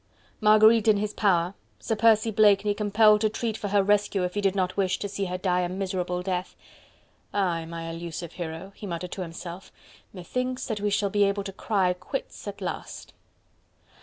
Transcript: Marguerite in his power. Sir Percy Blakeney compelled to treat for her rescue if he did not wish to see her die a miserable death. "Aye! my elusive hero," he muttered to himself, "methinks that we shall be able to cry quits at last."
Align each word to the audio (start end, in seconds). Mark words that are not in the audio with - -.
Marguerite 0.39 0.87
in 0.87 0.97
his 0.97 1.13
power. 1.13 1.53
Sir 1.77 1.95
Percy 1.95 2.31
Blakeney 2.31 2.73
compelled 2.73 3.21
to 3.21 3.29
treat 3.29 3.55
for 3.55 3.67
her 3.67 3.83
rescue 3.83 4.23
if 4.23 4.33
he 4.33 4.41
did 4.41 4.55
not 4.55 4.75
wish 4.75 4.97
to 4.97 5.07
see 5.07 5.25
her 5.25 5.37
die 5.37 5.59
a 5.61 5.69
miserable 5.69 6.23
death. 6.23 6.55
"Aye! 7.35 7.65
my 7.65 7.83
elusive 7.87 8.33
hero," 8.33 8.71
he 8.75 8.87
muttered 8.87 9.11
to 9.11 9.21
himself, 9.21 9.71
"methinks 10.11 10.65
that 10.65 10.81
we 10.81 10.89
shall 10.89 11.11
be 11.11 11.23
able 11.25 11.43
to 11.43 11.53
cry 11.53 11.93
quits 11.93 12.47
at 12.47 12.61
last." 12.61 13.13